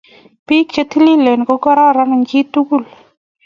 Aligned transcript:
Beek 0.47 0.67
che 0.73 0.83
tililen 0.91 1.41
ko 1.47 1.55
kororon 1.63 2.11
eng 2.15 2.25
chi 2.29 2.39
tugul. 2.53 2.83